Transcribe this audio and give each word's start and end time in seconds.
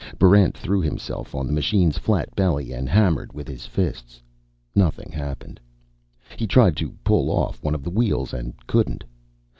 Barrent 0.17 0.57
threw 0.57 0.81
himself 0.81 1.35
on 1.35 1.45
the 1.45 1.53
machine's 1.53 1.99
flat 1.99 2.35
belly 2.35 2.73
and 2.73 2.89
hammered 2.89 3.33
with 3.33 3.47
his 3.47 3.67
fists. 3.67 4.19
Nothing 4.73 5.11
happened. 5.11 5.59
He 6.37 6.47
tried 6.47 6.75
to 6.77 6.95
pull 7.03 7.29
off 7.29 7.63
one 7.63 7.75
of 7.75 7.83
the 7.83 7.91
wheels, 7.91 8.33
and 8.33 8.55
couldn't. 8.65 9.03